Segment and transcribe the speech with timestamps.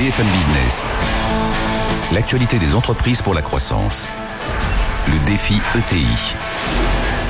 [0.00, 0.82] BFM Business.
[2.10, 4.08] L'actualité des entreprises pour la croissance.
[5.06, 6.06] Le défi ETI.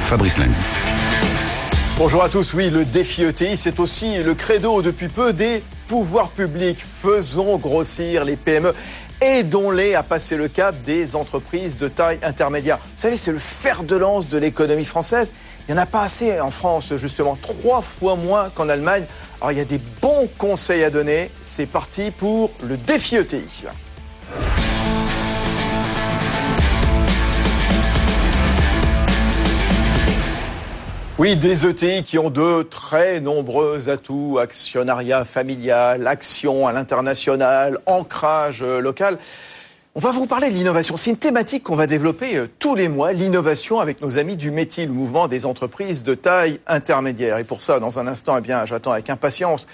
[0.05, 0.55] Fabrice Lundi.
[1.99, 2.55] Bonjour à tous.
[2.55, 6.79] Oui, le défi ETI, c'est aussi le credo depuis peu des pouvoirs publics.
[6.79, 8.73] Faisons grossir les PME.
[9.21, 12.79] Aidons-les à passer le cap des entreprises de taille intermédiaire.
[12.79, 15.33] Vous savez, c'est le fer de lance de l'économie française.
[15.71, 19.05] Il n'y en a pas assez en France, justement, trois fois moins qu'en Allemagne.
[19.41, 21.31] Alors, il y a des bons conseils à donner.
[21.45, 23.47] C'est parti pour le défi ETI.
[31.19, 38.65] Oui, des ETI qui ont de très nombreux atouts, actionnariat familial, action à l'international, ancrage
[38.65, 39.19] local.
[40.03, 40.97] On va vous parler de l'innovation.
[40.97, 44.51] C'est une thématique qu'on va développer euh, tous les mois, l'innovation avec nos amis du
[44.51, 47.37] métier, le mouvement des entreprises de taille intermédiaire.
[47.37, 49.67] Et pour ça, dans un instant, eh bien, j'attends avec impatience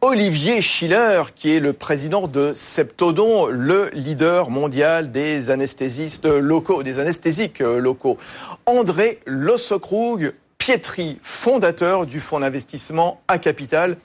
[0.00, 6.98] Olivier Schiller, qui est le président de Septodon, le leader mondial des anesthésistes locaux, des
[6.98, 8.16] anesthésiques euh, locaux.
[8.64, 13.98] André Lossokrug, Pietri, fondateur du fonds d'investissement à capital.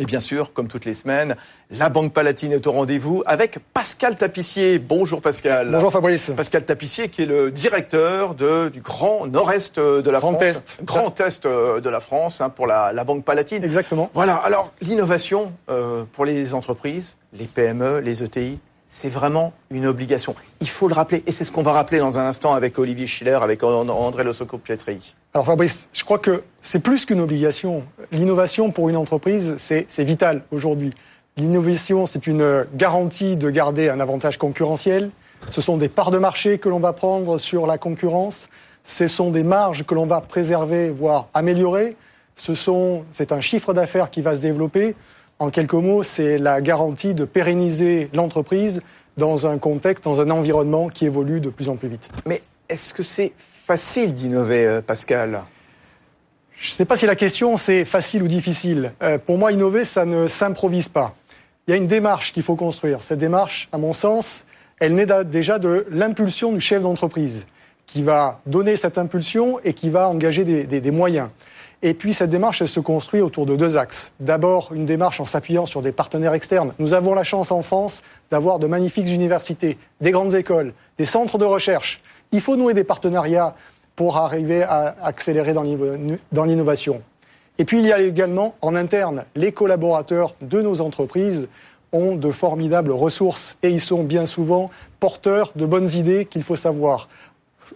[0.00, 1.34] Et bien sûr, comme toutes les semaines,
[1.72, 4.78] la Banque Palatine est au rendez-vous avec Pascal Tapissier.
[4.78, 5.70] Bonjour Pascal.
[5.72, 6.30] Bonjour Fabrice.
[6.36, 10.44] Pascal Tapissier qui est le directeur de, du Grand Nord-Est de la Grand France.
[10.44, 10.84] Est.
[10.84, 13.64] Grand Est euh, de la France hein, pour la, la, Banque Palatine.
[13.64, 14.08] Exactement.
[14.14, 20.34] Voilà, alors l'innovation euh, pour les entreprises, les PME, les ETI, c'est vraiment une obligation.
[20.60, 23.06] Il faut le rappeler, et c'est ce qu'on va rappeler dans un instant avec Olivier
[23.06, 25.14] Schiller, avec André Lossoco-Pietri.
[25.34, 27.84] Alors Fabrice, je crois que c'est plus qu'une obligation.
[28.12, 30.94] L'innovation pour une entreprise, c'est vital aujourd'hui.
[31.36, 35.10] L'innovation, c'est une garantie de garder un avantage concurrentiel.
[35.50, 38.48] Ce sont des parts de marché que l'on va prendre sur la concurrence.
[38.82, 41.96] Ce sont des marges que l'on va préserver, voire améliorer.
[42.36, 44.96] C'est un chiffre d'affaires qui va se développer.
[45.38, 48.82] En quelques mots, c'est la garantie de pérenniser l'entreprise
[49.16, 52.10] dans un contexte, dans un environnement qui évolue de plus en plus vite.
[52.26, 55.42] Mais est-ce que c'est facile d'innover, Pascal?
[56.56, 58.92] Je ne sais pas si la question c'est facile ou difficile.
[59.00, 61.14] Euh, pour moi, innover, ça ne s'improvise pas.
[61.66, 63.02] Il y a une démarche qu'il faut construire.
[63.02, 64.44] Cette démarche, à mon sens,
[64.80, 67.46] elle naît déjà de l'impulsion du chef d'entreprise,
[67.86, 71.28] qui va donner cette impulsion et qui va engager des, des, des moyens.
[71.82, 74.12] Et puis cette démarche, elle se construit autour de deux axes.
[74.18, 76.72] D'abord, une démarche en s'appuyant sur des partenaires externes.
[76.80, 81.38] Nous avons la chance en France d'avoir de magnifiques universités, des grandes écoles, des centres
[81.38, 82.02] de recherche.
[82.32, 83.54] Il faut nouer des partenariats
[83.94, 87.02] pour arriver à accélérer dans l'innovation.
[87.58, 91.48] Et puis il y a également en interne, les collaborateurs de nos entreprises
[91.92, 96.56] ont de formidables ressources et ils sont bien souvent porteurs de bonnes idées qu'il faut
[96.56, 97.08] savoir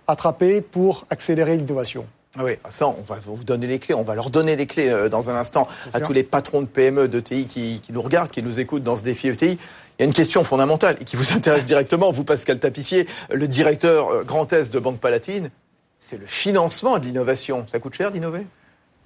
[0.06, 2.04] attraper pour accélérer l'innovation.
[2.38, 3.94] Ah oui, ça, on va vous donner les clés.
[3.94, 6.66] On va leur donner les clés euh, dans un instant à tous les patrons de
[6.66, 9.58] PME, d'ETI qui, qui nous regardent, qui nous écoutent dans ce défi ETI.
[9.98, 13.46] Il y a une question fondamentale et qui vous intéresse directement, vous Pascal Tapissier, le
[13.48, 15.50] directeur euh, Grand Est de Banque Palatine.
[15.98, 17.64] C'est le financement de l'innovation.
[17.66, 18.46] Ça coûte cher d'innover?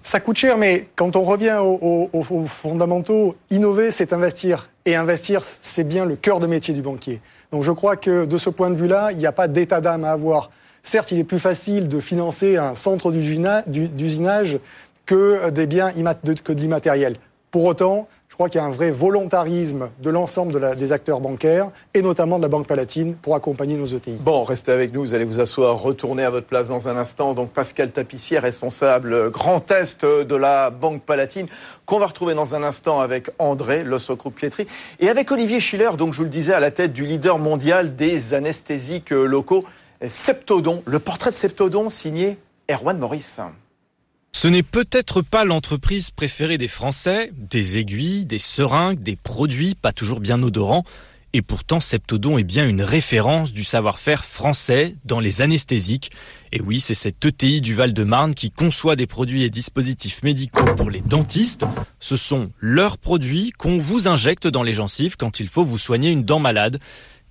[0.03, 4.71] Ça coûte cher, mais quand on revient aux, aux, aux fondamentaux, innover, c'est investir.
[4.85, 7.21] Et investir, c'est bien le cœur de métier du banquier.
[7.51, 10.05] Donc je crois que de ce point de vue-là, il n'y a pas d'état d'âme
[10.05, 10.51] à avoir.
[10.87, 14.61] Certes, il est plus facile de financer un centre d'usinage
[15.05, 17.17] que des biens que de l'immatériel.
[17.51, 21.19] Pour autant, je crois qu'il y a un vrai volontarisme de l'ensemble de des acteurs
[21.21, 24.13] bancaires et notamment de la Banque Palatine pour accompagner nos ETI.
[24.21, 27.35] Bon, restez avec nous, vous allez vous asseoir, retourner à votre place dans un instant.
[27.35, 31.47] Donc Pascal Tapissier, responsable Grand Est de la Banque Palatine,
[31.85, 34.69] qu'on va retrouver dans un instant avec André Lossocroup-Pietri
[35.01, 37.97] et avec Olivier Schiller, donc je vous le disais, à la tête du leader mondial
[37.97, 39.65] des anesthésiques locaux.
[40.07, 42.39] Septodon, le portrait de Septodon signé
[42.71, 43.41] Erwan Maurice.
[44.33, 49.93] Ce n'est peut-être pas l'entreprise préférée des Français, des aiguilles, des seringues, des produits pas
[49.93, 50.85] toujours bien odorants,
[51.33, 56.11] et pourtant Septodon est bien une référence du savoir-faire français dans les anesthésiques.
[56.53, 60.89] Et oui, c'est cette ETI du Val-de-Marne qui conçoit des produits et dispositifs médicaux pour
[60.89, 61.65] les dentistes.
[62.01, 66.11] Ce sont leurs produits qu'on vous injecte dans les gencives quand il faut vous soigner
[66.11, 66.79] une dent malade.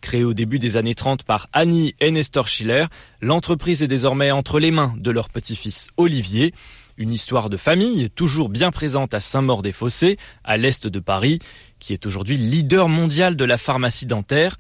[0.05, 2.85] Créée au début des années 30 par Annie et Nestor Schiller,
[3.21, 6.53] l'entreprise est désormais entre les mains de leur petit-fils Olivier.
[6.97, 11.39] Une histoire de famille toujours bien présente à Saint-Maur-des-Fossés, à l'est de Paris,
[11.79, 14.57] qui est aujourd'hui leader mondial de la pharmacie dentaire.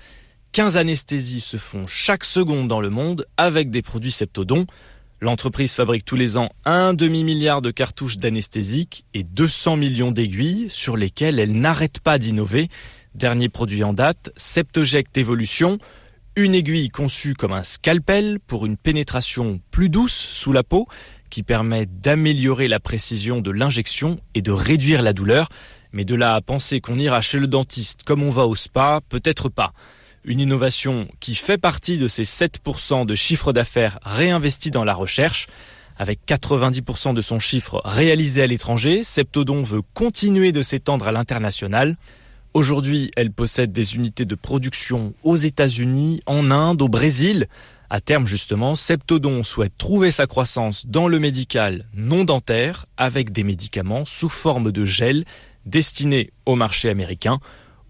[0.53, 4.65] 15 anesthésies se font chaque seconde dans le monde avec des produits Septodon.
[5.21, 10.97] L'entreprise fabrique tous les ans un demi-milliard de cartouches d'anesthésiques et 200 millions d'aiguilles sur
[10.97, 12.67] lesquelles elle n'arrête pas d'innover.
[13.15, 15.77] Dernier produit en date, Septoject Evolution,
[16.35, 20.85] une aiguille conçue comme un scalpel pour une pénétration plus douce sous la peau
[21.29, 25.47] qui permet d'améliorer la précision de l'injection et de réduire la douleur.
[25.93, 28.99] Mais de là à penser qu'on ira chez le dentiste comme on va au spa,
[29.07, 29.71] peut-être pas.
[30.25, 35.47] Une innovation qui fait partie de ces 7% de chiffre d'affaires réinvestis dans la recherche.
[35.97, 41.95] Avec 90% de son chiffre réalisé à l'étranger, Septodon veut continuer de s'étendre à l'international.
[42.55, 47.47] Aujourd'hui, elle possède des unités de production aux États-Unis, en Inde, au Brésil.
[47.89, 53.43] À terme, justement, Septodon souhaite trouver sa croissance dans le médical non dentaire avec des
[53.43, 55.25] médicaments sous forme de gel
[55.65, 57.39] destinés au marché américain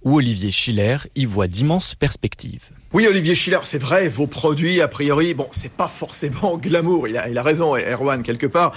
[0.01, 2.69] où Olivier Schiller y voit d'immenses perspectives.
[2.91, 7.07] Oui, Olivier Schiller, c'est vrai, vos produits, a priori, bon, c'est pas forcément glamour.
[7.07, 8.73] Il a, il a raison, Erwan, quelque part.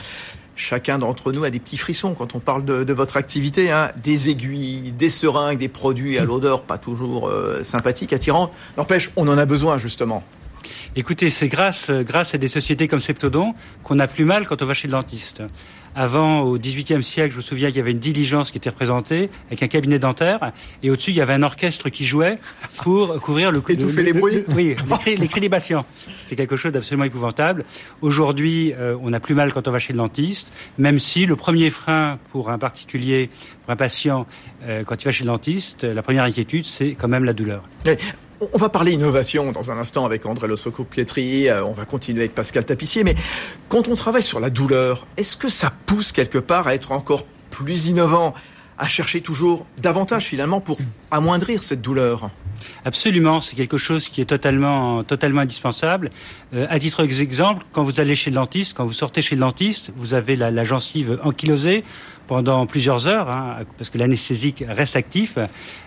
[0.59, 3.71] Chacun d'entre nous a des petits frissons quand on parle de, votre activité.
[3.71, 3.93] Hein.
[4.03, 8.51] Des aiguilles, des seringues, des produits à l'odeur pas toujours euh, sympathique, attirant.
[8.77, 10.25] N'empêche, on en a besoin, justement.
[10.97, 14.67] Écoutez, c'est grâce, grâce à des sociétés comme Septodon qu'on a plus mal quand on
[14.67, 15.45] va chez le dentiste.
[16.01, 19.31] Avant, au XVIIIe siècle, je me souviens qu'il y avait une diligence qui était représentée
[19.49, 20.53] avec un cabinet dentaire,
[20.85, 22.39] et au-dessus, il y avait un orchestre qui jouait
[22.77, 24.45] pour couvrir le, Étouffer les bruits.
[24.55, 25.85] oui, les cris, les cris des patients.
[26.29, 27.65] C'est quelque chose d'absolument épouvantable.
[28.01, 31.35] Aujourd'hui, euh, on a plus mal quand on va chez le dentiste, même si le
[31.35, 33.29] premier frein pour un particulier,
[33.63, 34.25] pour un patient,
[34.69, 37.65] euh, quand il va chez le dentiste, la première inquiétude, c'est quand même la douleur.
[38.41, 42.21] On va parler innovation dans un instant avec André Lossocco Pietri, euh, on va continuer
[42.21, 43.17] avec Pascal Tapissier, mais
[43.69, 47.25] quand on travaille sur la douleur, est-ce que ça pousse quelque part à être encore
[47.51, 48.35] plus innovant,
[48.79, 50.79] à chercher toujours davantage finalement pour
[51.11, 52.31] amoindrir cette douleur?
[52.85, 56.11] Absolument, c'est quelque chose qui est totalement, totalement indispensable.
[56.55, 59.41] Euh, à titre d'exemple, quand vous allez chez le dentiste, quand vous sortez chez le
[59.41, 61.85] dentiste, vous avez la, gencive ankylosée
[62.27, 65.39] pendant plusieurs heures, hein, parce que l'anesthésique reste actif.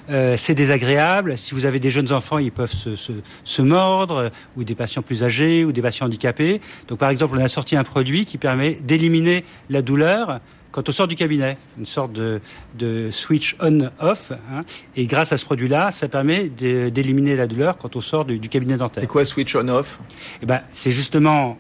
[0.10, 1.38] Euh, c'est désagréable.
[1.38, 3.12] Si vous avez des jeunes enfants, ils peuvent se, se,
[3.44, 6.60] se, mordre, ou des patients plus âgés, ou des patients handicapés.
[6.88, 10.40] Donc, par exemple, on a sorti un produit qui permet d'éliminer la douleur
[10.72, 12.40] quand on sort du cabinet, une sorte de,
[12.78, 14.32] de switch on-off.
[14.52, 14.64] Hein,
[14.96, 18.50] et grâce à ce produit-là, ça permet d'éliminer la douleur quand on sort du, du
[18.50, 19.02] cabinet dentaire.
[19.02, 20.00] C'est quoi switch on-off
[20.42, 21.58] Eh ben, c'est justement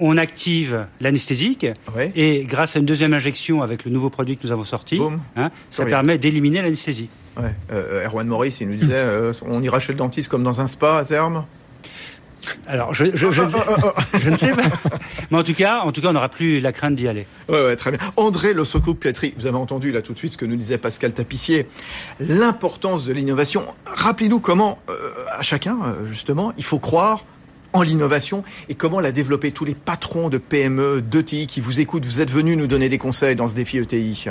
[0.00, 1.66] on active l'anesthésique
[1.96, 2.12] ouais.
[2.14, 5.00] et grâce à une deuxième injection avec le nouveau produit que nous avons sorti,
[5.34, 5.90] hein, ça Oui.
[5.90, 7.08] permet d'éliminer l'anesthésie.
[7.36, 7.52] ouais.
[7.72, 10.68] euh, Erwan Maurice, il nous disait, euh, on ira chez le dentiste comme dans un
[10.68, 11.44] spa à terme?
[12.66, 13.42] Alors, je, je, je,
[14.20, 14.62] je ne sais pas.
[15.30, 17.26] Mais en tout cas, en tout cas, on n'aura plus la crainte d'y aller.
[17.48, 18.00] Ouais, ouais, très bien.
[18.16, 21.12] André Lossocco Pietri, vous avez entendu là tout de suite ce que nous disait Pascal
[21.12, 21.66] Tapissier,
[22.20, 23.64] l'importance de l'innovation.
[23.86, 24.94] Rappelez-nous comment, euh,
[25.36, 27.24] à chacun, euh, justement, il faut croire
[27.72, 29.52] en l'innovation et comment la développer.
[29.52, 32.98] Tous les patrons de PME, d'ETI qui vous écoutent, vous êtes venus nous donner des
[32.98, 34.28] conseils dans ce défi ETI.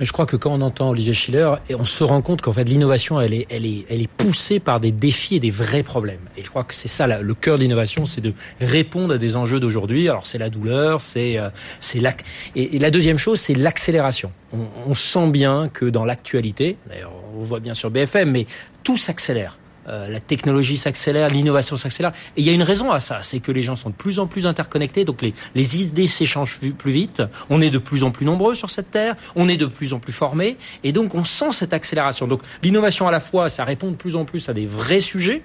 [0.00, 3.20] Je crois que quand on entend Olivier Schiller, on se rend compte qu'en fait l'innovation,
[3.20, 6.20] elle est, elle est, elle est poussée par des défis et des vrais problèmes.
[6.36, 9.34] Et je crois que c'est ça le cœur de l'innovation, c'est de répondre à des
[9.34, 10.08] enjeux d'aujourd'hui.
[10.08, 11.48] Alors c'est la douleur, c'est, euh,
[11.80, 12.24] c'est l'ac-
[12.54, 14.30] et, la deuxième chose, c'est l'accélération.
[14.52, 18.46] On, on sent bien que dans l'actualité, d'ailleurs on voit bien sur BFM, mais
[18.84, 19.58] tout s'accélère.
[19.88, 22.12] Euh, la technologie s'accélère, l'innovation s'accélère.
[22.36, 24.18] Et il y a une raison à ça, c'est que les gens sont de plus
[24.18, 28.10] en plus interconnectés, donc les, les idées s'échangent plus vite, on est de plus en
[28.10, 31.24] plus nombreux sur cette terre, on est de plus en plus formés, et donc on
[31.24, 32.26] sent cette accélération.
[32.26, 35.42] Donc l'innovation à la fois, ça répond de plus en plus à des vrais sujets,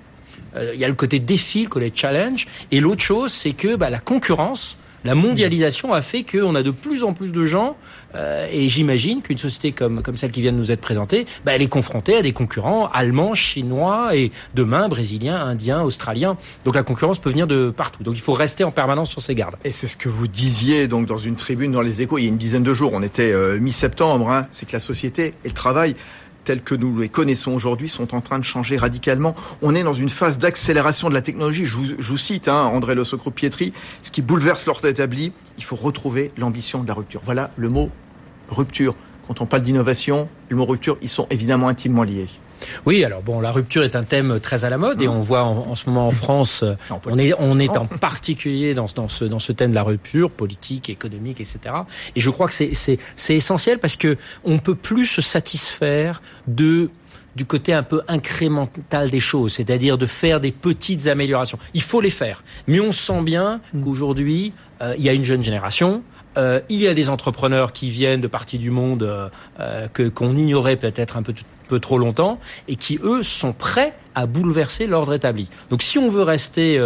[0.56, 3.75] Euh, il y a le côté défi, le côté challenge, et l'autre chose, c'est que
[3.75, 7.75] bah, la concurrence, la mondialisation a fait qu'on a de plus en plus de gens,
[8.15, 11.53] euh, et j'imagine qu'une société comme, comme celle qui vient de nous être présentée, bah,
[11.53, 16.38] elle est confrontée à des concurrents allemands, chinois, et demain brésiliens, indiens, australiens.
[16.65, 18.03] Donc la concurrence peut venir de partout.
[18.03, 19.55] Donc il faut rester en permanence sur ses gardes.
[19.63, 22.25] Et c'est ce que vous disiez donc dans une tribune dans les échos il y
[22.25, 22.91] a une dizaine de jours.
[22.93, 24.29] On était euh, mi-septembre.
[24.29, 25.95] Hein, c'est que la société et le travail
[26.43, 29.35] tels que nous les connaissons aujourd'hui sont en train de changer radicalement.
[29.62, 31.65] On est dans une phase d'accélération de la technologie.
[31.65, 33.73] Je vous, je vous cite hein, André Le Socro Pietri.
[34.01, 37.21] Ce qui bouleverse l'ordre établi, il faut retrouver l'ambition de la rupture.
[37.23, 37.89] Voilà le mot
[38.50, 38.95] rupture.
[39.27, 42.27] Quand on parle d'innovation, le mot rupture, ils sont évidemment intimement liés.
[42.86, 45.43] Oui, alors bon, la rupture est un thème très à la mode et on voit
[45.43, 48.88] en, en ce moment en France, euh, Non, on est on est en particulier dans,
[48.88, 51.60] ce- dans ce dans ce thème de la rupture politique, économique, etc.
[52.15, 52.98] Et je crois que c'est
[53.36, 56.89] essentiel parce que on peut plus se satisfaire de
[57.36, 61.58] du côté un peu incrémental des choses, c'est-à-dire de faire des petites améliorations.
[61.74, 65.43] Il faut les faire, mais on sent bien qu'aujourd'hui euh, il y a une jeune
[65.43, 66.03] génération.
[66.38, 70.36] Euh, il y a des entrepreneurs qui viennent de parties du monde euh, euh, qu'on
[70.36, 71.34] ignorait peut-être un peu,
[71.80, 75.50] trop longtemps et qui eux sont prêts à bouleverser l'ordre établi.
[75.72, 76.80] Donc si on veut rester,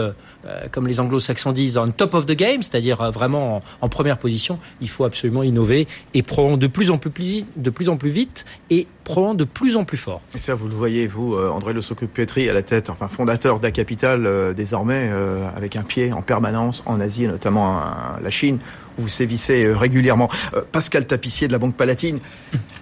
[0.72, 4.88] comme les anglo-saxons disent, on top of the game, c'est-à-dire vraiment en, première position, il
[4.90, 9.84] faut absolument innover et probablement de plus en plus, vite et probablement de plus en
[9.84, 10.22] plus fort.
[10.34, 13.60] Et ça, vous le voyez, vous, André Le Socro Pietri, à la tête, enfin fondateur
[13.60, 15.12] d'Acapital, désormais,
[15.54, 18.60] avec un pied en permanence en Asie, et notamment un- la Chine.
[18.98, 20.30] Vous sévissez euh, régulièrement.
[20.56, 22.20] Euh, Pascal Tapissier de la Banque Palatine,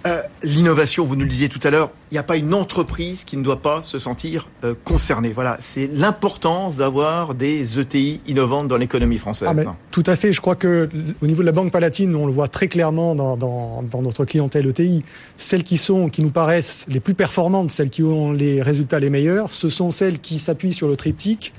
[0.06, 3.24] euh, l'innovation, vous nous le disiez tout à l'heure, il n'y a pas une entreprise
[3.24, 4.48] qui ne doit pas se sentir
[4.84, 5.32] concernée.
[5.32, 9.48] Voilà, c'est l'importance d'avoir des ETI innovantes dans l'économie française.
[9.52, 10.32] Ah tout à fait.
[10.32, 10.88] Je crois que
[11.20, 14.68] au niveau de la Banque Palatine, on le voit très clairement dans, dans, notre clientèle
[14.68, 15.02] ETI.
[15.36, 19.10] Celles qui sont, qui nous paraissent les plus performantes, celles qui ont les résultats les
[19.10, 21.52] meilleurs, ce sont celles qui s'appuient sur le triptyque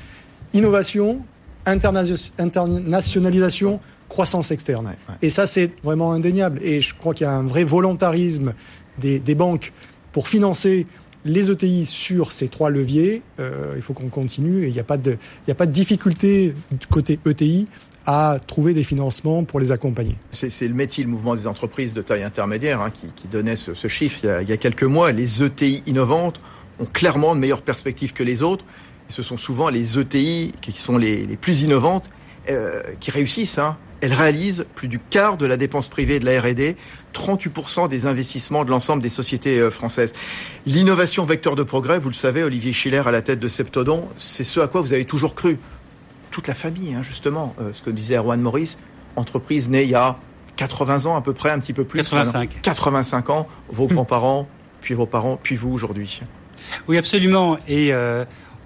[0.54, 1.20] innovation,
[1.66, 4.96] internationalisation, croissance externe.
[5.22, 6.60] Et ça, c'est vraiment indéniable.
[6.62, 8.54] Et je crois qu'il y a un vrai volontarisme
[9.00, 9.74] des, banques
[10.12, 10.88] pour financer
[11.26, 13.22] les ETI sur ces trois leviers.
[13.40, 16.56] Euh, il faut qu'on continue et il n'y a, pas de, a pas de difficulté
[16.72, 17.68] du côté ETI
[18.06, 20.16] à trouver des financements pour les accompagner.
[20.32, 24.20] C'est le métier, le mouvement des entreprises de taille intermédiaire, hein, qui, donnait ce, chiffre
[24.24, 25.12] il y, a, il y, a, quelques mois.
[25.12, 26.40] Les ETI innovantes
[26.80, 28.64] ont clairement de meilleures perspectives que les autres.
[29.10, 32.10] Et ce sont souvent les ETI qui sont les, les plus innovantes
[32.50, 33.58] euh, qui réussissent.
[33.58, 33.78] Hein.
[34.02, 36.76] Elles réalisent plus du quart de la dépense privée de la R&D,
[37.14, 40.14] 38% des investissements de l'ensemble des sociétés euh, françaises.
[40.66, 44.44] L'innovation vecteur de progrès, vous le savez, Olivier Schiller à la tête de Septodon, c'est
[44.44, 45.58] ce à quoi vous avez toujours cru.
[46.32, 48.78] Toute la famille, hein, justement, euh, ce que disait Erwan Maurice,
[49.16, 50.18] entreprise née il y a
[50.58, 51.98] 80 ans à peu près, un petit peu plus.
[51.98, 52.60] 85.
[52.62, 54.48] 85 ans, vos grands-parents,
[54.82, 56.22] puis vos parents, puis vous aujourd'hui.
[56.88, 57.58] Oui, absolument.
[57.68, 57.94] Et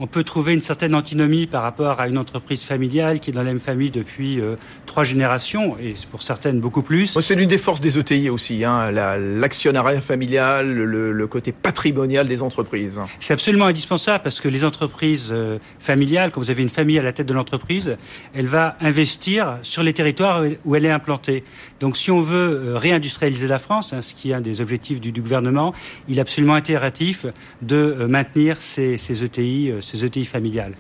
[0.02, 3.44] on peut trouver une certaine antinomie par rapport à une entreprise familiale qui est dans
[3.44, 4.56] la même famille depuis euh,
[4.88, 7.20] trois générations, et pour certaines beaucoup plus.
[7.22, 13.00] C'est l'une des forces des ETI aussi, hein, l'actionnariat familial, le, côté patrimonial des entreprises.
[13.20, 17.04] C'est absolument indispensable parce que les entreprises euh, familiales, quand vous avez une famille à
[17.04, 17.96] la tête de l'entreprise,
[18.34, 21.44] elle va investir sur les territoires où elle est implantée.
[21.82, 25.02] Donc si on veut euh, réindustrialiser la France, hein, ce qui est un des objectifs
[25.02, 25.74] du, gouvernement,
[26.08, 27.26] il est absolument impératif
[27.62, 30.74] de maintenir ces, ETI, ces ETI familiales.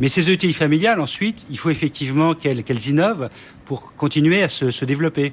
[0.00, 3.28] Mais ces ETI familiales, ensuite, il faut effectivement qu'elles innovent
[3.64, 5.32] pour continuer à se développer.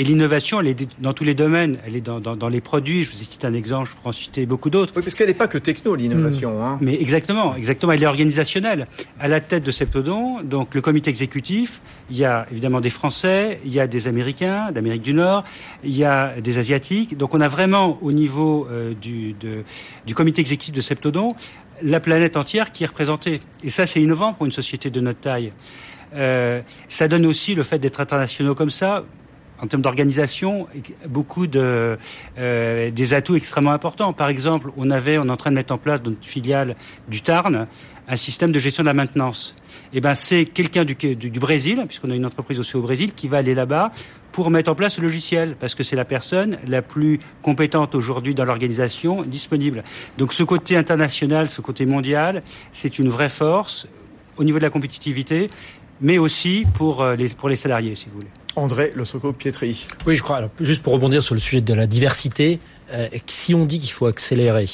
[0.00, 1.76] Et l'innovation, elle est dans tous les domaines.
[1.86, 3.04] Elle est dans, dans, dans, les produits.
[3.04, 4.94] Je vous ai cité un exemple, je pourrais en citer beaucoup d'autres.
[4.96, 6.58] Oui, parce qu'elle n'est pas que techno, l'innovation.
[6.58, 6.62] Hmm.
[6.62, 6.78] Hein.
[6.80, 7.92] Mais exactement, exactement.
[7.92, 8.86] Elle est organisationnelle.
[9.18, 13.60] À la tête de Septodon, donc le comité exécutif, il y a évidemment des Français,
[13.66, 15.44] il y a des Américains, d'Amérique du Nord,
[15.84, 17.18] il y a des Asiatiques.
[17.18, 19.64] Donc on a vraiment au niveau euh, du, de,
[20.06, 21.34] du comité exécutif de Septodon
[21.82, 23.40] la planète entière qui est représentée.
[23.62, 25.52] Et ça, c'est innovant pour une société de notre taille.
[26.14, 29.04] Euh, ça donne aussi le fait d'être internationaux comme ça
[29.62, 30.66] en termes d'organisation,
[31.08, 31.98] beaucoup de
[32.38, 34.12] euh, des atouts extrêmement importants.
[34.12, 36.76] Par exemple, on avait, on est en train de mettre en place dans notre filiale
[37.08, 37.66] du Tarn
[38.10, 39.54] un système de gestion de la maintenance.
[39.92, 42.82] Et eh ben, c'est quelqu'un du, du, du, Brésil, puisqu'on a une entreprise aussi au
[42.82, 43.92] Brésil, qui va aller là-bas
[44.32, 48.34] pour mettre en place ce logiciel, parce que c'est la personne la plus compétente aujourd'hui
[48.34, 49.84] dans l'organisation disponible.
[50.18, 53.86] Donc, ce côté international, ce côté mondial, c'est une vraie force
[54.36, 55.46] au niveau de la compétitivité,
[56.00, 58.30] mais aussi pour euh, les, pour les salariés, si vous voulez.
[58.56, 59.86] André Le Pietri.
[60.06, 60.38] Oui, je crois.
[60.38, 62.58] Alors, juste pour rebondir sur le sujet de la diversité,
[62.92, 64.66] euh, si on dit qu'il faut accélérer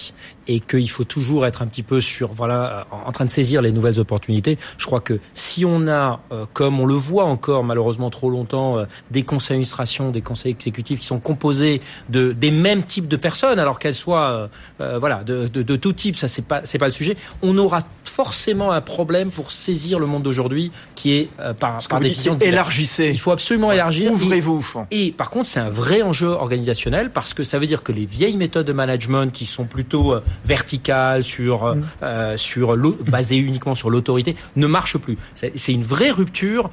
[0.48, 3.72] et qu'il faut toujours être un petit peu sur voilà en train de saisir les
[3.72, 8.10] nouvelles opportunités, je crois que si on a, euh, comme on le voit encore malheureusement
[8.10, 12.84] trop longtemps, euh, des conseils d'administration, des conseils exécutifs qui sont composés de des mêmes
[12.84, 16.60] types de personnes, alors qu'elles soient voilà de, de, de, tout type, ça c'est pas
[16.64, 21.12] c'est pas le sujet, on aura forcément un problème pour saisir le monde d'aujourd'hui qui
[21.12, 23.10] est par, par définition élargissez.
[23.10, 24.10] Il faut absolument élargir.
[24.12, 24.64] Ouvrez-vous.
[24.90, 27.92] Et, et par contre, c'est un vrai enjeu organisationnel parce que ça veut dire que
[27.92, 31.84] les vieilles méthodes de management qui sont plutôt euh, verticales, sur, euh, mm.
[32.02, 35.18] euh sur basées uniquement sur l'autorité, ne marchent plus.
[35.34, 36.70] C'est une vraie rupture.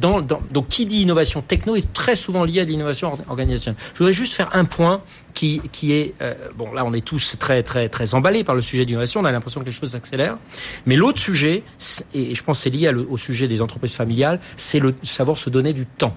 [0.00, 3.80] Dans, dans, donc, qui dit innovation techno est très souvent lié à l'innovation organisationnelle.
[3.94, 5.00] Je voudrais juste faire un point
[5.34, 6.14] qui, qui est
[6.56, 9.30] bon là on est tous très très très emballés par le sujet d'innovation on a
[9.30, 10.38] l'impression que les choses s'accélèrent
[10.86, 11.62] mais l'autre sujet
[12.14, 15.72] et je pense c'est lié au sujet des entreprises familiales c'est le savoir se donner
[15.72, 16.14] du temps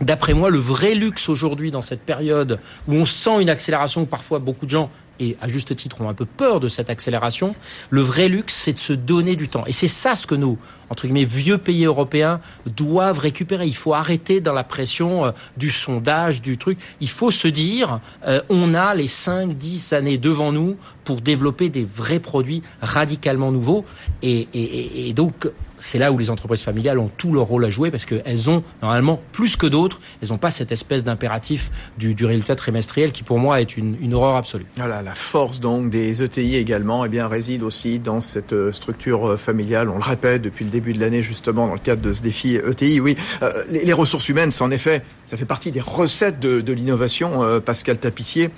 [0.00, 4.38] D'après moi, le vrai luxe aujourd'hui dans cette période où on sent une accélération, parfois
[4.38, 4.90] beaucoup de gens
[5.20, 7.54] et à juste titre ont un peu peur de cette accélération,
[7.90, 9.64] le vrai luxe, c'est de se donner du temps.
[9.66, 10.56] Et c'est ça ce que nos,
[10.88, 13.66] entre guillemets, vieux pays européens doivent récupérer.
[13.66, 16.78] Il faut arrêter dans la pression euh, du sondage, du truc.
[17.00, 20.76] Il faut se dire, euh, on a les 5, 10 années devant nous
[21.10, 23.84] pour développer des vrais produits radicalement nouveaux.
[24.22, 25.48] Et, donc,
[25.80, 28.62] c'est là où les entreprises familiales ont tout leur rôle à jouer parce qu'elles ont
[28.80, 33.40] normalement plus que d'autres, elles n'ont pas cette espèce d'impératif du, résultat trimestriel qui pour
[33.40, 34.66] moi est une, horreur absolue.
[34.76, 39.88] La force donc des ETI également eh réside aussi dans cette euh, structure euh, familiale.
[39.88, 42.54] On le répète depuis le début de l'année justement dans le cadre de ce défi
[42.54, 43.00] ETI.
[43.00, 47.60] Oui, euh, les, ressources humaines, c'est en effet, ça fait partie des recettes de, l'innovation.
[47.64, 48.50] Pascal Tapissier,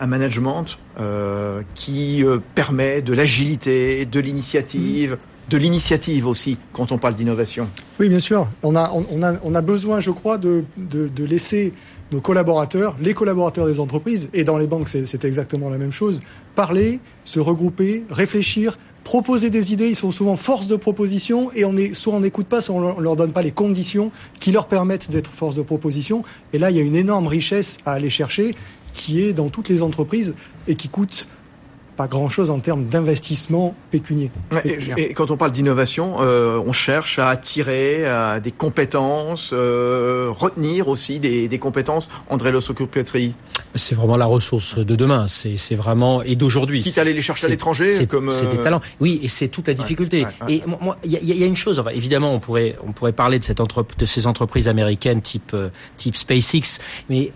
[0.00, 2.24] un management euh, qui
[2.54, 5.18] permet de l'agilité, de l'initiative.
[5.48, 7.68] de l'initiative aussi quand on parle d'innovation.
[8.00, 8.48] Oui, bien sûr.
[8.62, 11.72] On a, on, a, on a besoin, je crois, de, de, laisser
[12.12, 16.20] nos collaborateurs, les collaborateurs des entreprises, et dans les banques c'est exactement la même chose,
[16.54, 19.88] parler, se regrouper, réfléchir, proposer des idées.
[19.88, 23.00] Ils sont souvent force de proposition et on est, soit on n'écoute pas, soit on
[23.00, 24.10] leur donne pas les conditions
[24.40, 26.22] qui leur permettent d'être force de proposition.
[26.52, 28.56] Et là, il y a une énorme richesse à aller chercher
[28.96, 30.34] qui est dans toutes les entreprises
[30.66, 31.28] et qui coûte
[31.96, 34.30] pas grand-chose en termes d'investissement pécunier.
[34.64, 38.04] Et, quand on parle d'innovation, euh, on cherche à attirer
[38.42, 42.10] des compétences, euh, retenir aussi des, des compétences.
[42.28, 43.34] André Lossocopetri
[43.74, 45.26] C'est vraiment la ressource de demain.
[45.28, 46.80] C'est vraiment et d'aujourd'hui.
[46.80, 48.80] Quitte à aller les chercher à l'étranger, comme c'est des euh, talents.
[49.00, 50.26] Oui, et c'est toute la difficulté.
[50.48, 51.78] et moi, il y, a une chose.
[51.78, 55.56] Enfin, évidemment, on pourrait on pourrait parler de cette entre, de ces entreprises américaines type
[55.96, 57.32] type SpaceX, mais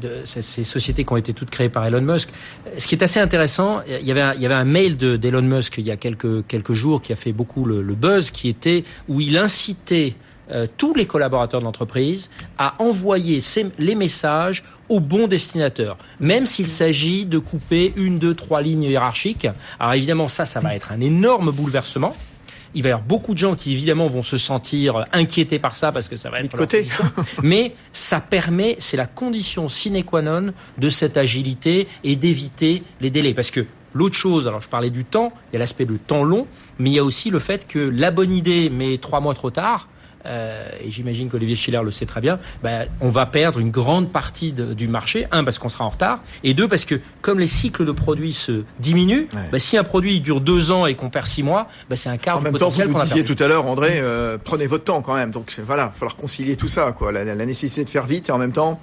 [0.00, 2.30] de ces sociétés qui ont été toutes créées par Elon Musk.
[2.76, 5.42] Ce qui est assez intéressant il y avait un, il y avait un mail d'Elon
[5.42, 8.84] Musk il y a quelques quelques jours qui a fait beaucoup le, buzz, qui était
[9.08, 10.14] où il incitait
[10.50, 13.40] euh, tous les collaborateurs de l'entreprise à envoyer
[13.78, 19.46] les messages au bon destinateur, même s'il s'agit de couper une, deux, trois lignes hiérarchiques.
[19.78, 22.16] Alors évidemment, ça, ça va être un énorme bouleversement.
[22.74, 25.92] Il va y avoir beaucoup de gens qui évidemment vont se sentir inquiétés par ça
[25.92, 26.86] parce que ça va être de côté.
[27.42, 33.10] Mais ça permet, c'est la condition sine qua non de cette agilité et d'éviter les
[33.10, 33.34] délais.
[33.34, 36.22] Parce que L'autre chose, alors je parlais du temps, il y a l'aspect de temps
[36.22, 36.46] long,
[36.78, 39.50] mais il y a aussi le fait que la bonne idée, mais trois mois trop
[39.50, 39.88] tard,
[40.26, 44.12] euh, et j'imagine qu'Olivier Schiller le sait très bien, ben, on va perdre une grande
[44.12, 45.26] partie du marché.
[45.32, 48.32] Un, parce qu'on sera en retard, et deux, parce que comme les cycles de produits
[48.32, 51.96] se diminuent, ben, si un produit dure deux ans et qu'on perd six mois, ben,
[51.96, 54.66] c'est un quart en même temps, vous, vous disiez tout à l'heure, André, euh, prenez
[54.66, 55.30] votre temps quand même.
[55.30, 58.32] Donc voilà, il va falloir concilier tout ça, quoi, la nécessité de faire vite et
[58.32, 58.80] en même temps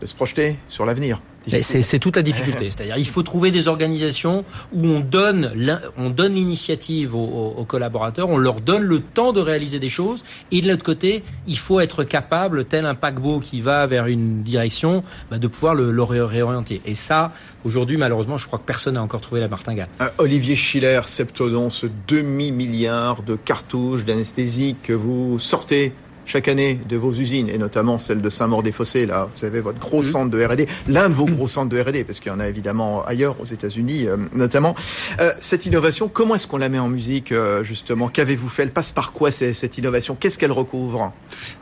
[0.00, 1.20] de se projeter sur l'avenir.
[1.46, 2.70] C'est toute la difficulté.
[2.70, 5.52] C'est-à-dire, il faut trouver des organisations où on donne,
[5.96, 10.60] on donne l'initiative aux, collaborateurs, on leur donne le temps de réaliser des choses, et
[10.60, 15.04] de l'autre côté, il faut être capable, tel un paquebot qui va vers une direction,
[15.30, 16.80] bah, de pouvoir le, réorienter.
[16.86, 17.32] Et ça,
[17.64, 19.88] aujourd'hui, malheureusement, je crois que personne n'a encore trouvé la martingale.
[20.00, 25.92] Euh, Olivier Schiller, Septodon, ce demi-milliard de cartouches d'anesthésie que vous sortez
[26.30, 30.04] chaque année de vos usines, et notamment celle de Saint-Maur-des-Fossés, là, vous avez votre gros
[30.04, 32.46] centre de R&D, l'un de vos gros centres de R&D, parce qu'il y en a
[32.46, 34.76] évidemment ailleurs, aux États-Unis euh, notamment.
[35.18, 38.08] Euh, cette innovation, comment est-ce qu'on la met en musique, euh, justement?
[38.08, 38.62] Qu'avez-vous fait?
[38.62, 40.14] Elle passe par quoi cette innovation?
[40.14, 41.12] Qu'est-ce qu'elle recouvre?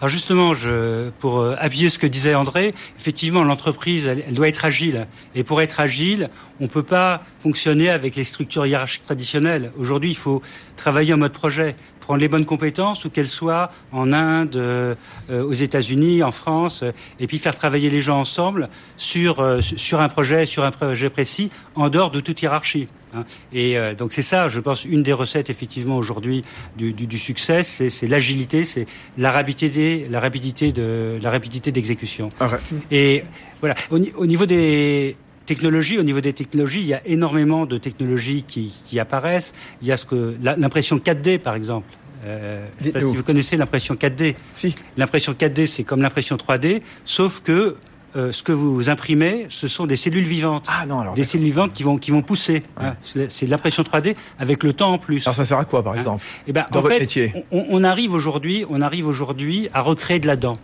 [0.00, 4.66] Alors justement, je, pour appuyer ce que disait André, effectivement, l'entreprise, elle, elle doit être
[4.66, 5.06] agile.
[5.34, 6.28] Et pour être agile,
[6.60, 9.72] on ne peut pas fonctionner avec les structures hiérarchiques traditionnelles.
[9.78, 10.42] Aujourd'hui, il faut
[10.76, 11.74] travailler en mode projet
[12.08, 14.94] prendre les bonnes compétences, ou qu'elles soient en Inde, euh,
[15.28, 16.82] aux États-Unis, en France,
[17.20, 21.10] et puis faire travailler les gens ensemble sur, euh, sur un projet, sur un projet
[21.10, 22.88] précis, en dehors de toute hiérarchie.
[23.12, 23.24] Hein.
[23.52, 26.44] Et euh, donc c'est ça, je pense, une des recettes effectivement aujourd'hui
[26.78, 28.86] du, du, du, succès, c'est l'agilité, c'est
[29.18, 32.30] la rapidité, la rapidité de la rapidité d'exécution.
[32.40, 32.48] Ah
[32.90, 33.24] et
[33.60, 35.14] voilà, au, au niveau des
[35.48, 39.54] technologies, au niveau des technologies, il y a énormément de technologies qui, qui apparaissent.
[39.80, 41.88] Il y a ce que l'impression 4D, par exemple.
[42.26, 44.34] Euh, si vous connaissez l'impression 4D.
[44.54, 44.74] Si.
[44.96, 47.76] L'impression 4D, c'est comme l'impression 3D, sauf que
[48.16, 50.66] euh, ce que vous imprimez, ce sont des cellules vivantes.
[50.68, 52.62] Ah non, alors des cellules vivantes qui vont qui vont pousser.
[52.76, 52.96] Hein.
[53.02, 55.26] C'est de l'impression 3D avec le temps en plus.
[55.26, 55.98] Alors ça sert à quoi, par hein.
[55.98, 57.32] exemple Eh ben, Dans en votre fait, métier?
[57.52, 60.56] on, on arrive aujourd'hui, on arrive aujourd'hui à recréer de la dent.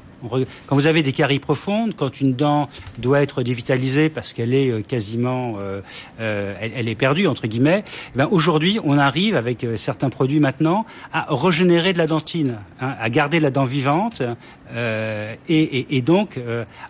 [0.66, 4.70] Quand vous avez des caries profondes, quand une dent doit être dévitalisée parce qu'elle est
[4.70, 5.80] euh, quasiment, euh,
[6.20, 7.84] euh, elle, est perdue entre guillemets,
[8.14, 12.94] eh ben aujourd'hui on arrive avec certains produits maintenant à régénérer de la dentine, hein,
[12.98, 14.22] à garder la dent vivante
[15.48, 16.40] et, donc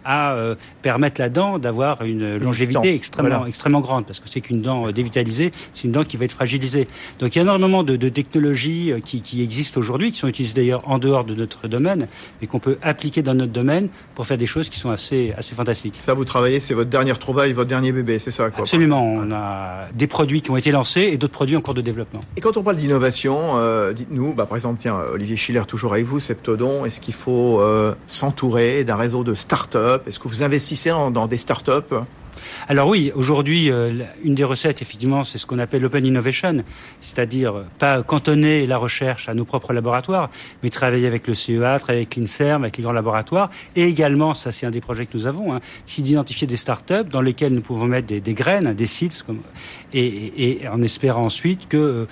[0.05, 0.37] à
[0.83, 5.51] permettre la dent d'avoir une longévité extrêmement extrêmement grande parce que c'est qu'une dent dévitalisée,
[5.73, 6.87] c'est une dent qui va être fragilisée.
[7.19, 10.89] Donc il y a énormément de, technologies qui, qui existent aujourd'hui, qui sont utilisées d'ailleurs
[10.89, 12.07] en dehors de notre domaine,
[12.43, 15.55] et qu'on peut appliquer dans notre domaine pour faire des choses qui sont assez, assez
[15.55, 15.97] fantastiques.
[15.99, 19.03] Ça, vous travaillez, c'est votre dernière trouvaille, votre dernier bébé, c'est ça quoi, Absolument.
[19.03, 22.21] On a des produits qui ont été lancés et d'autres produits en cours de développement.
[22.37, 26.07] Et quand on parle d'innovation, euh, dites-nous, bah, par exemple, tiens, Olivier Schiller, toujours avec
[26.07, 30.07] vous, Septodon, est-ce qu'il faut euh, s'entourer d'un réseau de start-up?
[30.07, 31.93] Est-ce que vous investissez dans, dans des start-up?
[32.69, 36.65] Alors oui, aujourd'hui, euh, une des recettes, effectivement, c'est ce qu'on appelle l'open innovation,
[37.01, 40.31] c'est-à-dire euh, pas cantonner la recherche à nos propres laboratoires,
[40.63, 44.53] mais travailler avec le CEA, travailler avec l'INSERM, avec les grands laboratoires, et également, ça
[44.53, 47.63] c'est un des projets que nous avons, hein, c'est d'identifier des start-up dans lesquelles nous
[47.63, 49.25] pouvons mettre des, graines, des sites,
[49.93, 52.07] et, en espérant ensuite que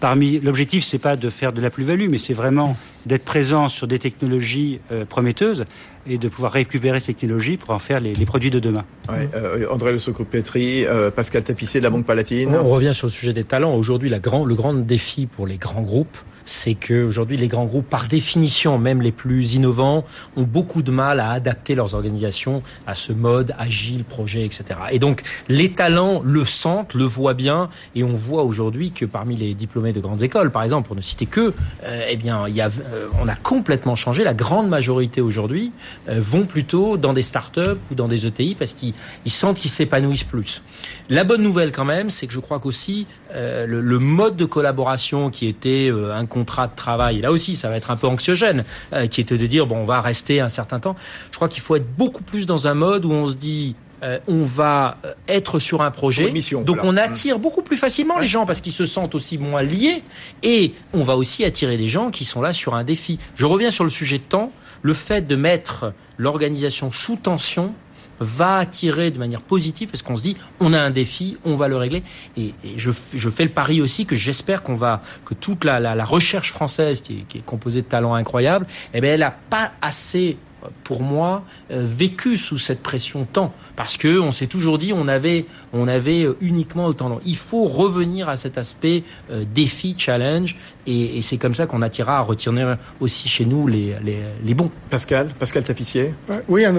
[0.00, 3.86] parmi l'objectif, c'est pas de faire de la plus-value, mais c'est vraiment d'être présent sur
[3.86, 5.64] des technologies euh, prometteuses
[6.08, 8.84] et de pouvoir récupérer ces technologies pour en faire les, produits de demain.
[9.08, 12.54] Ouais, euh, André Le Socro-Petri, euh, Pascal Tapissier de la Banque Palatine.
[12.56, 13.74] On revient sur le sujet des talents.
[13.74, 16.16] Aujourd'hui, grand, le grand défi pour les grands groupes,
[16.48, 20.04] c'est que aujourd'hui les grands groupes, par définition, même les plus innovants,
[20.36, 24.64] ont beaucoup de mal à adapter leurs organisations à ce mode agile, projet, etc.
[24.90, 29.36] Et donc les talents le sentent, le voient bien, et on voit aujourd'hui que parmi
[29.36, 31.52] les diplômés de grandes écoles, par exemple, pour ne citer que,
[31.84, 34.24] euh, eh bien, il y a, euh, on a complètement changé.
[34.24, 35.72] La grande majorité aujourd'hui
[36.08, 38.94] euh, vont plutôt dans des startups ou dans des ETI parce qu'ils
[39.26, 40.62] sentent qu'ils s'épanouissent plus.
[41.08, 45.30] La bonne nouvelle quand même, c'est que je crois qu'aussi le, le, mode de collaboration
[45.30, 48.64] qui était un contrat de travail, et là aussi ça va être un peu anxiogène,
[48.92, 50.96] euh, qui était de dire bon on va rester un certain temps.
[51.30, 54.18] Je crois qu'il faut être beaucoup plus dans un mode où on se dit euh,
[54.28, 56.32] on va euh, être sur un projet,
[56.64, 60.02] donc on attire beaucoup plus facilement les gens parce qu'ils se sentent aussi moins liés,
[60.42, 63.18] et on va aussi attirer des gens qui sont là sur un défi.
[63.34, 67.74] Je reviens sur le sujet de temps, le fait de mettre l'organisation sous tension
[68.20, 71.68] va attirer de manière positive parce qu'on se dit on a un défi, on va
[71.68, 72.02] le régler.
[72.36, 76.04] Et, je, je, fais le pari aussi que j'espère qu'on va que toute la, la,
[76.04, 80.36] recherche française qui est, composée de talents incroyables, eh bien elle a pas assez
[80.84, 85.08] pour moi, euh, vécu sous cette pression tant parce que on s'est toujours dit on
[85.08, 87.20] avait on avait euh, uniquement autant.
[87.24, 92.18] Il faut revenir à cet aspect euh, défi, challenge, et, c'est comme ça qu'on attirera
[92.18, 93.96] à retirer aussi chez nous les,
[94.42, 94.70] les, bons.
[94.88, 96.14] Pascal, Pascal Tapissier.
[96.48, 96.76] oui, un,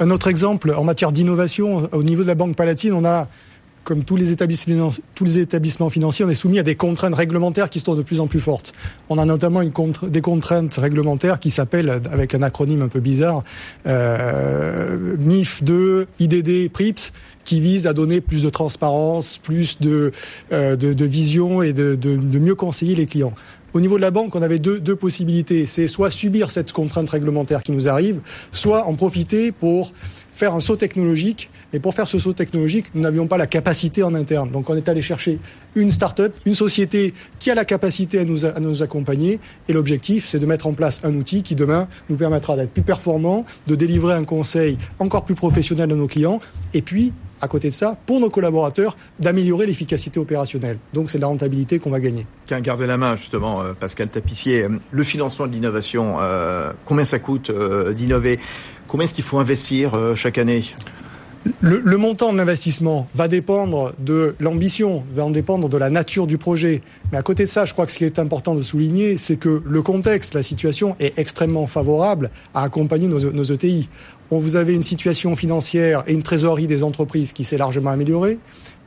[0.00, 3.26] un, autre exemple en matière d'innovation au niveau de la Banque Palatine, on a
[3.84, 8.02] comme tous les établissements, financiers, on est soumis à des contraintes réglementaires qui sont de
[8.02, 8.72] plus en plus fortes.
[9.08, 13.44] On a notamment des contraintes réglementaires qui s'appellent, avec un acronyme un peu bizarre,
[13.86, 17.12] euh, MIF 2, IDD, PRIPS,
[17.44, 20.12] qui visent à donner plus de transparence, plus de,
[20.52, 23.34] euh, vision et de mieux conseiller les clients.
[23.74, 25.64] Au niveau de la banque, on avait deux, possibilités.
[25.64, 29.92] C'est soit subir cette contrainte réglementaire qui nous arrive, soit en profiter pour
[30.34, 31.48] faire un saut technologique.
[31.72, 34.50] Mais pour faire ce saut technologique, nous n'avions pas la capacité en interne.
[34.50, 35.38] Donc on est allé chercher
[35.74, 39.40] une start-up, une société qui a la capacité à nous, à nous accompagner.
[39.68, 42.82] Et l'objectif, c'est de mettre en place un outil qui demain nous permettra d'être plus
[42.82, 46.40] performants, de délivrer un conseil encore plus professionnel à nos clients.
[46.74, 50.78] Et puis, à côté de ça, pour nos collaborateurs, d'améliorer l'efficacité opérationnelle.
[50.94, 52.26] Donc c'est la rentabilité qu'on va gagner.
[52.46, 54.68] Qu'un garder la main, justement, euh, Pascal Tapissier.
[54.92, 58.38] Le financement de l'innovation, euh, combien ça coûte euh, d'innover?
[58.86, 60.64] Combien est-ce qu'il faut investir euh, chaque année?
[61.60, 66.38] Le, montant de l'investissement va dépendre de l'ambition, va en dépendre de la nature du
[66.38, 66.82] projet.
[67.10, 69.36] Mais à côté de ça, je crois que ce qui est important de souligner, c'est
[69.36, 73.88] que le contexte, la situation est extrêmement favorable à accompagner nos, ETI.
[74.30, 78.38] vous avez une situation financière et une trésorerie des entreprises qui s'est largement améliorée.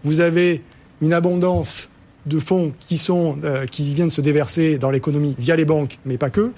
[0.04, 0.62] Vous avez
[1.02, 1.90] une abondance
[2.26, 6.18] de fonds qui sont euh, qui viennent se déverser dans l'économie via les banques, mais
[6.18, 6.52] pas que.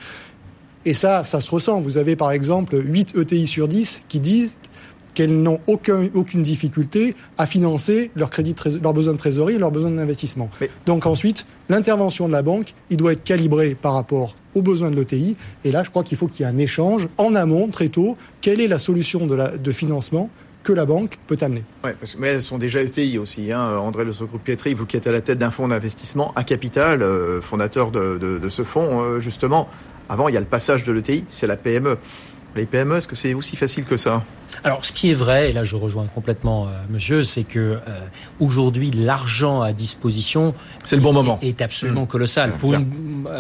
[0.86, 1.82] Et ça, ça se ressent.
[1.82, 4.56] Vous avez par exemple 8 ETI sur 10 qui disent
[5.18, 8.54] qu'elles n'ont aucun, aucune difficulté à financer leurs crédits,
[8.84, 10.48] leurs besoins de trésorerie et leurs besoins d'investissement.
[10.86, 14.96] Donc ensuite, l'intervention de la banque, il doit être calibré par rapport aux besoins de
[14.96, 15.36] l'ETI.
[15.66, 18.16] Et là, je crois qu'il faut qu'il y ait un échange en amont, très tôt.
[18.42, 20.30] Quelle est la solution de, la, de financement
[20.62, 21.64] que la banque peut amener.
[21.84, 23.52] Ouais, parce que, mais elles sont déjà ETI aussi.
[23.52, 23.78] Hein.
[23.80, 27.02] André Le Socro Pietri, vous qui êtes à la tête d'un fonds d'investissement à capital,
[27.02, 29.68] euh, fondateur de, de, de, ce fonds, euh, justement,
[30.10, 31.98] avant, il y a le passage de l'ETI, c'est la PME.
[32.56, 34.24] Les PME, est-ce que c'est aussi facile que ça?
[34.64, 37.80] Alors, ce qui est vrai, et là je rejoins complètement euh, Monsieur, c'est que euh,
[38.40, 42.08] aujourd'hui l'argent à disposition c'est le bon moment est, absolument mmh.
[42.08, 42.52] colossal.
[42.58, 42.86] Pour une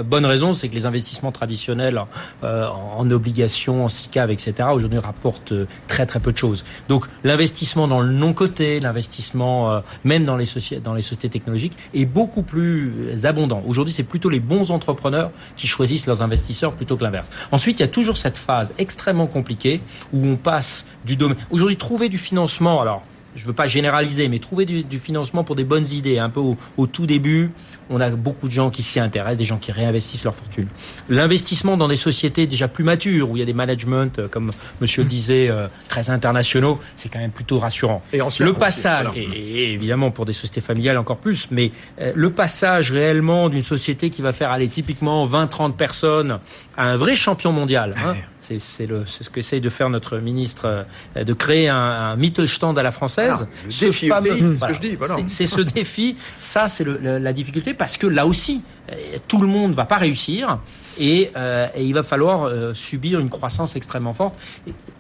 [0.06, 2.02] bonne raison, c'est que les investissements traditionnels
[2.44, 4.70] euh, en obligations, en SICAV, etc.
[4.74, 5.54] aujourd'hui rapportent
[5.88, 6.66] très très peu de choses.
[6.90, 10.48] Donc l'investissement dans le non coté, l'investissement même dans les
[10.84, 13.64] dans les sociétés technologiques est beaucoup plus abondant.
[13.68, 17.30] Aujourd'hui, c'est plutôt les bons entrepreneurs qui choisissent leurs investisseurs plutôt que l'inverse.
[17.52, 19.82] Ensuite, il y a toujours cette phase extrêmement compliquée
[20.14, 21.38] où on passe du domaine.
[21.50, 23.04] Aujourd'hui, trouver du financement, alors
[23.38, 26.42] je ne veux pas généraliser, mais trouver du, financement pour des bonnes idées, un peu
[26.78, 27.52] au, tout début,
[27.90, 30.68] on a beaucoup de gens qui s'y intéressent, des gens qui réinvestissent leur fortune.
[31.08, 34.52] L'investissement dans des sociétés déjà plus matures, où il y a des managements, euh, comme
[34.82, 38.02] monsieur le disait, euh, très internationaux, c'est quand même plutôt rassurant.
[38.12, 42.92] Et le passage, et, évidemment pour des sociétés familiales encore plus, mais euh, le passage
[42.92, 46.40] réellement d'une société qui va faire aller typiquement 20-30 personnes
[46.76, 48.16] à un vrai champion mondial, hein,
[48.60, 53.48] c'est ce qu'essaye de faire notre ministre, de créer un, un Mittelstand à la française.
[53.70, 55.18] c'est ce, que je dis, voilà.
[55.28, 59.74] C'est ce défi, ça c'est la difficulté parce que là aussi, euh, tout le monde
[59.74, 60.60] va pas réussir
[60.98, 64.36] et, euh, et il va falloir euh, subir une croissance extrêmement forte.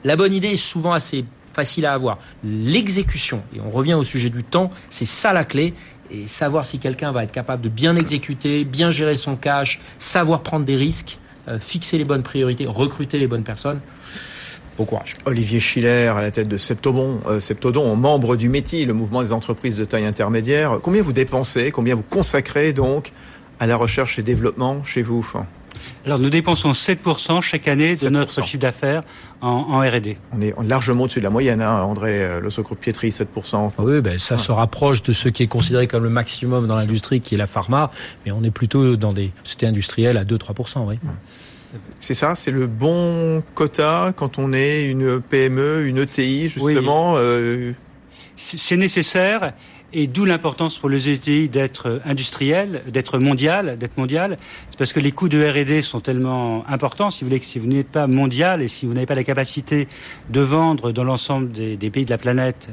[0.03, 2.19] La bonne idée est souvent assez facile à avoir.
[2.43, 5.73] L'exécution, et on revient au sujet du temps, c'est ça la clé
[6.11, 10.41] et savoir si quelqu'un va être capable de bien exécuter, bien gérer son cash, savoir
[10.41, 11.26] prendre des risques, euh,
[11.59, 13.79] fixer les bonnes priorités, recruter les bonnes personnes.
[14.77, 15.15] Bon courage.
[15.25, 19.31] Olivier Schiller à la tête de Septodon, euh, Septodon, membre du METI, le mouvement des
[19.31, 20.79] entreprises de taille intermédiaire.
[20.83, 23.11] Combien vous dépensez, combien vous consacrez donc
[23.59, 25.27] à la recherche et développement chez vous
[26.05, 29.03] alors nous dépensons 7% chaque année de notre chiffre d'affaires
[29.41, 30.17] en, en R&D.
[30.33, 33.71] On est largement au-dessus de la moyenne, hein, André Le Socro Pietri, 7%.
[33.79, 37.21] Oui, ben, ça se rapproche de ce qui est considéré comme le maximum dans l'industrie,
[37.21, 37.91] qui est la pharma,
[38.25, 40.85] mais on est plutôt dans des sociétés industrielles à 2-3%.
[40.87, 40.95] Oui.
[41.99, 47.13] C'est ça, c'est le bon quota quand on est une PME, une ETI, justement.
[47.13, 47.19] Oui.
[47.19, 47.73] Euh...
[48.39, 49.53] C'est nécessaire
[49.93, 54.37] et d'où l'importance pour les ETI d'être industriel, d'être mondial, d'être mondial.
[54.69, 57.09] C'est parce que les coûts de R&D sont tellement importants.
[57.09, 59.23] Si vous voulez que si vous n'êtes pas mondial et si vous n'avez pas la
[59.23, 59.87] capacité
[60.29, 62.69] de vendre dans l'ensemble des, pays de la planète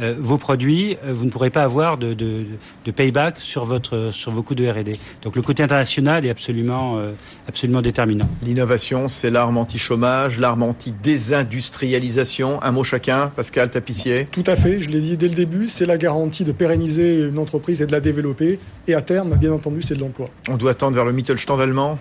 [0.00, 2.44] euh, vos produits, euh, vous ne pourrez pas avoir de, de,
[2.84, 4.92] de, payback sur votre sur vos coûts de R&D.
[5.22, 7.12] Donc le côté international est absolument euh,
[7.48, 8.28] absolument déterminant.
[8.42, 12.62] L'innovation, c'est l'arme anti-chômage, l'arme anti-désindustrialisation.
[12.62, 14.28] Un mot chacun, Pascal Tapissier.
[14.30, 14.80] Tout à fait.
[14.80, 17.92] Je l'ai dit dès le début, c'est la garantie de pérenniser une entreprise et de
[17.92, 18.58] la développer.
[18.88, 20.30] Et à terme, bien entendu, c'est de l'emploi.
[20.48, 21.98] On doit tendre vers le Mittelstand allemand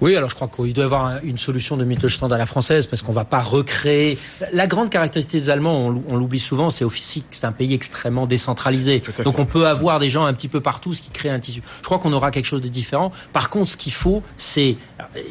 [0.00, 2.86] oui, alors je crois qu'il doit y avoir une solution de Mittelstand à la française
[2.86, 4.18] parce qu'on ne va pas recréer.
[4.52, 8.26] La grande caractéristique des Allemands, on l'oublie souvent, c'est aussi que c'est un pays extrêmement
[8.26, 9.02] décentralisé.
[9.24, 11.62] Donc on peut avoir des gens un petit peu partout, ce qui crée un tissu.
[11.78, 13.12] Je crois qu'on aura quelque chose de différent.
[13.32, 14.76] Par contre, ce qu'il faut, c'est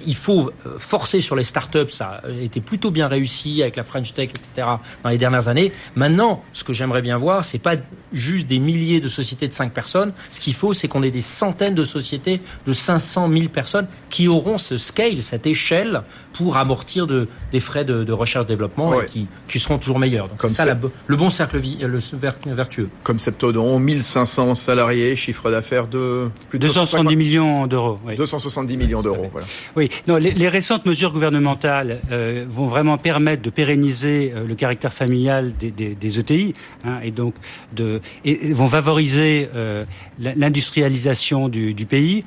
[0.05, 1.89] il faut euh, forcer sur les startups.
[1.89, 4.67] Ça a été plutôt bien réussi avec la French Tech, etc.
[5.03, 5.71] dans les dernières années.
[5.95, 7.75] Maintenant, ce que j'aimerais bien voir, c'est pas
[8.11, 10.13] juste des milliers de sociétés de 5 personnes.
[10.31, 14.27] Ce qu'il faut, c'est qu'on ait des centaines de sociétés de 500 000 personnes qui
[14.29, 19.07] auront ce scale, cette échelle pour amortir de, des frais de, de recherche-développement ouais.
[19.07, 20.29] qui, qui, seront toujours meilleurs.
[20.29, 21.99] Donc Comme ça, la, le bon cercle le,
[22.53, 22.89] vertueux.
[23.03, 27.99] Comme Septodon, 1500 salariés, chiffre d'affaires de plus de 270 millions d'euros.
[28.05, 28.15] Oui.
[28.15, 29.47] 270 millions d'euros, voilà.
[29.75, 34.55] Oui, non, les, les, récentes mesures gouvernementales euh, vont vraiment permettre de pérenniser euh, le
[34.55, 36.53] caractère familial des, des, des ETI
[36.85, 37.35] hein, et donc
[37.73, 39.83] de et vont favoriser euh,
[40.19, 42.23] l'industrialisation du, du pays.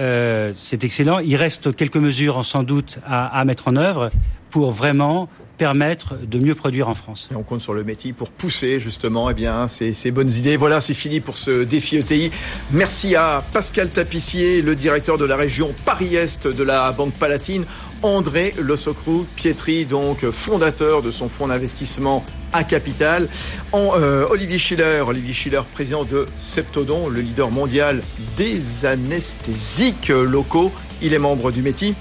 [0.00, 1.18] Euh, c'est excellent.
[1.20, 4.10] Il reste quelques mesures sans doute à, à mettre en œuvre
[4.50, 7.28] pour vraiment permettre de mieux produire en France.
[7.34, 10.56] On compte sur le métier pour pousser justement eh bien, ces, ces bonnes idées.
[10.56, 12.30] Voilà, c'est fini pour ce défi ETI.
[12.72, 17.64] Merci à Pascal Tapissier, le directeur de la région Paris-Est de la Banque Palatine,
[18.02, 23.28] André Le Socrou Pietri, donc fondateur de son fonds d'investissement à capital,
[23.72, 28.02] en, euh, Olivier Schiller, Olivier Schiller, président de Septodon, le leader mondial
[28.36, 30.70] des anesthésiques locaux.
[31.02, 31.94] Il est membre du métier.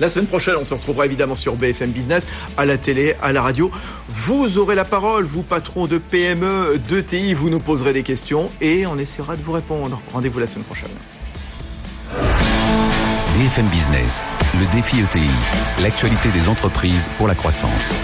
[0.00, 3.42] La semaine prochaine, on se retrouvera évidemment sur BFM Business, à la télé, à la
[3.42, 3.70] radio.
[4.08, 8.86] Vous aurez la parole, vous patrons de PME, d'ETI, vous nous poserez des questions et
[8.86, 10.00] on essaiera de vous répondre.
[10.12, 10.90] Rendez-vous la semaine prochaine.
[13.38, 14.22] BFM Business,
[14.58, 15.28] le défi ETI,
[15.82, 18.00] l'actualité des entreprises pour la croissance.